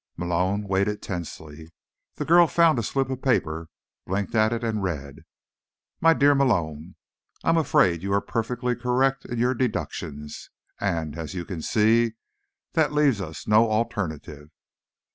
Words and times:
Malone 0.17 0.63
waited 0.67 0.99
tensely. 0.99 1.69
The 2.15 2.25
girl 2.25 2.47
found 2.47 2.79
a 2.79 2.81
slip 2.81 3.11
of 3.11 3.21
paper, 3.21 3.69
blinked 4.07 4.33
at 4.33 4.51
it 4.51 4.63
and 4.63 4.81
read: 4.81 5.19
"My 5.99 6.15
dear 6.15 6.33
Malone, 6.33 6.95
I'm 7.43 7.55
afraid 7.57 8.01
you 8.01 8.11
are 8.13 8.19
perfectly 8.19 8.75
correct 8.75 9.25
in 9.25 9.37
your 9.37 9.53
deductions; 9.53 10.49
and, 10.79 11.15
as 11.15 11.35
you 11.35 11.45
can 11.45 11.61
see, 11.61 12.13
that 12.73 12.91
leaves 12.93 13.21
us 13.21 13.45
no 13.47 13.69
alternative. 13.69 14.49